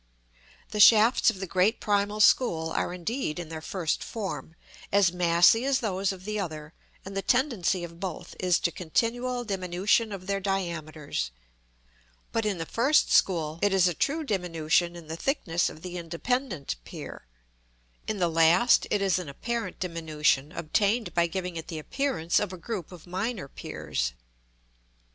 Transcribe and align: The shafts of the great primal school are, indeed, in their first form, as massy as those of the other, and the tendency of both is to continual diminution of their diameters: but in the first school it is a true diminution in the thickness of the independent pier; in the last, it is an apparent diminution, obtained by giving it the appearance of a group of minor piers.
The 0.69 0.79
shafts 0.79 1.29
of 1.29 1.39
the 1.39 1.45
great 1.45 1.79
primal 1.79 2.19
school 2.21 2.71
are, 2.71 2.91
indeed, 2.91 3.37
in 3.37 3.49
their 3.49 3.61
first 3.61 4.03
form, 4.03 4.55
as 4.91 5.13
massy 5.13 5.63
as 5.63 5.79
those 5.79 6.11
of 6.11 6.25
the 6.25 6.39
other, 6.39 6.73
and 7.05 7.15
the 7.15 7.21
tendency 7.21 7.83
of 7.83 7.99
both 7.99 8.35
is 8.39 8.57
to 8.61 8.71
continual 8.71 9.43
diminution 9.43 10.11
of 10.11 10.25
their 10.25 10.39
diameters: 10.39 11.29
but 12.31 12.47
in 12.47 12.57
the 12.57 12.65
first 12.65 13.11
school 13.11 13.59
it 13.61 13.71
is 13.71 13.87
a 13.87 13.93
true 13.93 14.23
diminution 14.23 14.95
in 14.95 15.05
the 15.05 15.15
thickness 15.15 15.69
of 15.69 15.83
the 15.83 15.99
independent 15.99 16.77
pier; 16.83 17.27
in 18.07 18.17
the 18.17 18.27
last, 18.27 18.87
it 18.89 19.03
is 19.03 19.19
an 19.19 19.29
apparent 19.29 19.79
diminution, 19.79 20.51
obtained 20.51 21.13
by 21.13 21.27
giving 21.27 21.57
it 21.57 21.67
the 21.67 21.77
appearance 21.77 22.39
of 22.39 22.51
a 22.51 22.57
group 22.57 22.91
of 22.91 23.05
minor 23.05 23.47
piers. 23.47 24.13